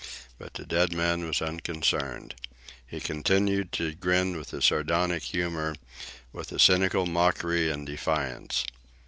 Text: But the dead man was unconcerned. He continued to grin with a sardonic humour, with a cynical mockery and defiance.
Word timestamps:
But 0.39 0.55
the 0.55 0.65
dead 0.65 0.93
man 0.95 1.27
was 1.27 1.43
unconcerned. 1.43 2.33
He 2.87 2.99
continued 2.99 3.71
to 3.73 3.93
grin 3.93 4.35
with 4.35 4.51
a 4.51 4.59
sardonic 4.59 5.21
humour, 5.21 5.75
with 6.33 6.51
a 6.51 6.57
cynical 6.57 7.05
mockery 7.05 7.69
and 7.69 7.85
defiance. 7.85 8.65